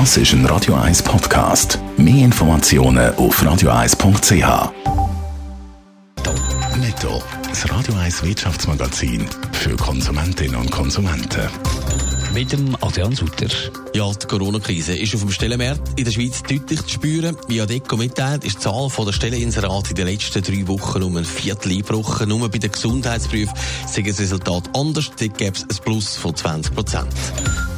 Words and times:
Das 0.00 0.16
ist 0.16 0.32
ein 0.32 0.44
Radio 0.46 0.74
1 0.74 1.04
Podcast. 1.04 1.78
Mehr 1.96 2.24
Informationen 2.24 3.14
auf 3.14 3.40
radio1.ch. 3.40 4.72
Netto, 6.80 7.22
das 7.48 7.70
Radio 7.70 7.94
1 7.94 8.24
Wirtschaftsmagazin 8.24 9.24
für 9.52 9.76
Konsumentinnen 9.76 10.56
und 10.56 10.72
Konsumenten. 10.72 11.48
Mit 12.34 12.50
dem 12.50 12.76
Adrian 12.80 13.14
Sutter. 13.14 13.46
Ja, 13.94 14.10
die 14.10 14.26
Corona-Krise 14.26 14.96
ist 14.96 15.14
auf 15.14 15.20
dem 15.20 15.30
Stellenmarkt 15.30 15.96
in 15.96 16.04
der 16.04 16.10
Schweiz 16.10 16.42
deutlich 16.42 16.82
zu 16.82 16.94
spüren. 16.94 17.36
Wie 17.46 17.60
ADECO 17.60 17.96
mitteilt, 17.96 18.42
ist 18.44 18.56
die 18.56 18.62
Zahl 18.62 18.88
der 18.98 19.12
Stelleninserate 19.12 19.90
in 19.90 19.94
den 19.94 20.08
letzten 20.08 20.42
drei 20.42 20.66
Wochen 20.66 21.04
um 21.04 21.16
ein 21.18 21.24
Viertel 21.24 21.70
eingebrochen. 21.70 22.30
Nur 22.30 22.48
bei 22.48 22.58
den 22.58 22.72
Gesundheitsberufen 22.72 23.54
sei 23.86 24.02
das 24.02 24.18
Resultat 24.18 24.64
anders. 24.74 25.12
Dort 25.16 25.38
gäbe 25.38 25.56
es 25.56 25.62
ein 25.62 25.84
Plus 25.84 26.16
von 26.16 26.34
20 26.34 26.74
Prozent. 26.74 27.14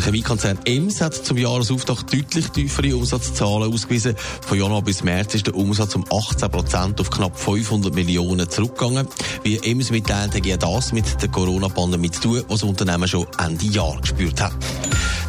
Der 0.00 0.06
Chemiekonzern 0.06 0.58
EMS 0.64 1.02
hat 1.02 1.14
zum 1.14 1.36
Jahresauftakt 1.36 2.10
deutlich 2.10 2.48
tiefere 2.48 2.96
Umsatzzahlen 2.96 3.70
ausgewiesen. 3.70 4.16
Von 4.40 4.58
Januar 4.58 4.80
bis 4.80 5.04
März 5.04 5.34
ist 5.34 5.46
der 5.46 5.54
Umsatz 5.54 5.94
um 5.94 6.06
18 6.10 6.50
Prozent 6.50 7.00
auf 7.02 7.10
knapp 7.10 7.38
500 7.38 7.94
Millionen 7.94 8.48
zurückgegangen. 8.48 9.06
Wie 9.42 9.58
EMS 9.58 9.90
mitteilt, 9.90 10.34
hat 10.34 10.62
das 10.62 10.92
mit 10.92 11.20
der 11.20 11.28
Corona-Pandemie 11.28 12.10
zu 12.10 12.22
tun, 12.22 12.44
was 12.48 12.60
das 12.60 12.70
Unternehmen 12.70 13.06
schon 13.08 13.26
Ende 13.36 13.66
Jahr 13.66 14.00
gespürt 14.00 14.40
hat. 14.40 14.54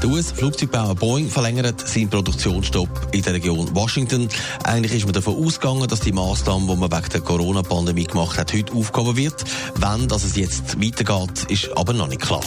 Der 0.02 0.10
US-Flugzeugbauer 0.10 0.96
Boeing 0.96 1.30
verlängert 1.30 1.86
seinen 1.86 2.10
Produktionsstopp 2.10 3.10
in 3.12 3.24
der 3.24 3.34
Region 3.34 3.76
Washington. 3.76 4.30
Eigentlich 4.64 4.94
ist 4.94 5.04
man 5.04 5.12
davon 5.12 5.36
ausgegangen, 5.46 5.90
dass 5.90 6.00
die 6.00 6.14
Maßnahmen, 6.14 6.70
die 6.70 6.76
man 6.78 6.90
wegen 6.90 7.10
der 7.10 7.20
Corona-Pandemie 7.20 8.06
gemacht 8.06 8.38
hat, 8.38 8.54
heute 8.54 8.72
aufgehoben 8.72 9.18
wird. 9.18 9.44
Wann 9.76 10.08
dass 10.08 10.24
es 10.24 10.38
jetzt 10.38 10.82
weitergeht, 10.82 11.52
ist 11.52 11.76
aber 11.76 11.92
noch 11.92 12.08
nicht 12.08 12.22
klar. 12.22 12.42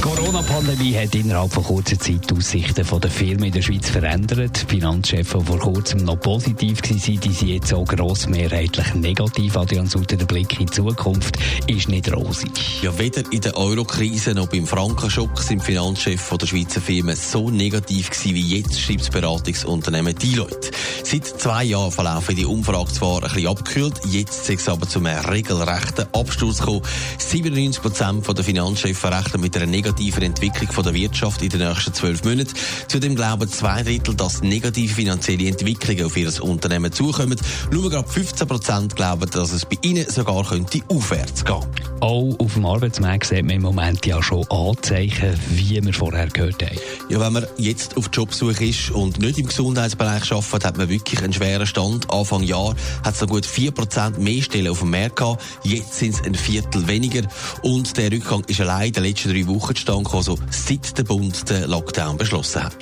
Corona-Pandemie 0.00 0.96
hat 0.96 1.14
innerhalb 1.14 1.52
von 1.52 1.62
kurzer 1.62 1.98
Zeit 1.98 2.30
die 2.30 2.34
Aussichten 2.34 2.86
der 3.00 3.10
Firmen 3.10 3.44
in 3.44 3.52
der 3.52 3.60
Schweiz 3.60 3.90
verändert. 3.90 4.62
Die 4.62 4.76
Finanzchefs, 4.76 5.32
die 5.32 5.44
vor 5.44 5.58
kurzem 5.58 6.04
noch 6.04 6.18
positiv 6.20 6.80
waren, 6.82 7.20
die 7.20 7.32
sind 7.32 7.48
jetzt 7.48 7.74
auch 7.74 7.84
grossmehrheitlich 7.84 8.94
negativ. 8.94 9.56
Adrian 9.56 9.86
Sutter, 9.86 10.16
der 10.16 10.24
Blick 10.24 10.58
in 10.58 10.66
die 10.66 10.72
Zukunft 10.72 11.36
ist 11.66 11.88
nicht 11.88 12.10
rosig. 12.12 12.82
Ja, 12.82 12.96
weder 12.98 13.22
in 13.30 13.42
der 13.42 13.56
Euro-Krise 13.56 14.32
noch 14.32 14.48
beim 14.48 14.66
Frankenschock 14.66 15.38
sind 15.40 15.62
Finanzchefs 15.62 16.30
der 16.30 16.46
Schweizer 16.46 16.80
Firmen 16.80 17.16
so 17.16 17.50
negativ 17.50 18.10
gewesen 18.10 18.34
wie 18.34 18.56
jetzt, 18.56 18.80
schreibt 18.80 19.00
das 19.00 19.10
Beratungsunternehmen 19.10 20.14
Deloitte. 20.14 20.70
Seit 21.10 21.26
zwei 21.26 21.64
Jahren 21.64 21.90
verlaufen 21.90 22.36
die 22.36 22.46
Umfrage 22.46 22.92
zwar 22.92 23.16
ein 23.16 23.22
bisschen 23.22 23.48
abgekühlt, 23.48 23.94
jetzt 24.12 24.48
ist 24.48 24.60
es 24.60 24.68
aber 24.68 24.88
zum 24.88 25.06
regelrechten 25.06 26.06
Absturz 26.12 26.58
gekommen. 26.58 26.82
97 27.18 27.82
Prozent 27.82 28.28
der 28.28 28.44
Finanzchefs 28.44 29.04
rechnen 29.04 29.40
mit 29.40 29.56
einer 29.56 29.66
negativen 29.66 30.22
Entwicklung 30.22 30.70
von 30.70 30.84
der 30.84 30.94
Wirtschaft 30.94 31.42
in 31.42 31.48
den 31.48 31.66
nächsten 31.66 31.92
zwölf 31.94 32.22
Monaten. 32.22 32.54
Zudem 32.86 33.16
glauben 33.16 33.48
zwei 33.48 33.82
Drittel, 33.82 34.14
dass 34.14 34.42
negative 34.42 34.94
finanzielle 34.94 35.48
Entwicklungen 35.48 36.04
auf 36.04 36.16
ihr 36.16 36.44
Unternehmen 36.44 36.92
zukommen. 36.92 37.40
Nur 37.72 37.90
gerade 37.90 38.08
15 38.08 38.46
Prozent 38.46 38.94
glauben, 38.94 39.28
dass 39.32 39.50
es 39.50 39.64
bei 39.64 39.78
ihnen 39.82 40.08
sogar 40.08 40.44
könnte 40.44 40.78
aufwärts 40.86 41.44
gehen. 41.44 41.66
Auch 41.98 42.36
auf 42.38 42.54
dem 42.54 42.64
Arbeitsmarkt 42.64 43.26
sieht 43.26 43.44
man 43.44 43.56
im 43.56 43.62
Moment 43.62 44.06
ja 44.06 44.22
schon 44.22 44.48
Anzeichen, 44.48 45.38
wie 45.50 45.84
wir 45.84 45.92
vorher 45.92 46.28
gehört 46.28 46.62
haben. 46.62 46.78
Ja, 47.08 47.18
wenn 47.18 47.32
man 47.32 47.46
jetzt 47.58 47.96
auf 47.96 48.08
Jobsuche 48.12 48.64
ist 48.64 48.92
und 48.92 49.18
nicht 49.18 49.38
im 49.38 49.46
Gesundheitsbereich 49.46 50.30
arbeitet, 50.30 50.64
hat 50.64 50.78
man 50.78 50.88
wirklich 51.00 51.22
einen 51.22 51.32
schweren 51.32 51.66
Stand. 51.66 52.12
Anfang 52.12 52.42
Jahr 52.42 52.74
hat 53.04 53.14
es 53.14 53.20
noch 53.20 53.28
gut 53.28 53.46
4% 53.46 54.18
mehr 54.18 54.42
Stellen 54.42 54.68
auf 54.68 54.80
dem 54.80 54.90
Markt 54.90 55.16
gehabt. 55.16 55.42
Jetzt 55.62 55.98
sind 55.98 56.14
es 56.14 56.22
ein 56.22 56.34
Viertel 56.34 56.86
weniger. 56.86 57.22
Und 57.62 57.96
der 57.96 58.12
Rückgang 58.12 58.44
ist 58.46 58.60
allein 58.60 58.88
in 58.88 58.92
den 58.92 59.04
letzten 59.04 59.30
drei 59.30 59.46
Wochen 59.46 59.74
zustande 59.74 60.04
gekommen, 60.04 60.18
also 60.18 60.38
seit 60.50 60.96
der 60.96 61.04
Bund 61.04 61.48
den 61.48 61.68
Lockdown 61.70 62.16
beschlossen 62.16 62.64
hat. 62.64 62.76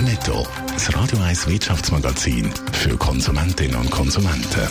Netto, 0.00 0.46
das 0.72 0.94
Radio 0.94 1.18
1 1.18 1.46
Wirtschaftsmagazin 1.48 2.50
für 2.72 2.96
Konsumentinnen 2.96 3.76
und 3.76 3.90
Konsumenten. 3.90 4.68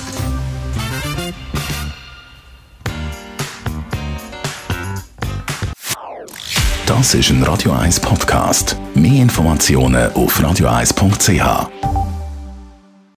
Das 6.85 7.13
ist 7.13 7.29
ein 7.29 7.44
Radio 7.44 7.74
1 7.74 8.00
Podcast. 8.00 8.78
Mehr 8.95 9.22
Informationen 9.22 10.12
auf 10.13 10.39
radio1.ch. 10.39 11.87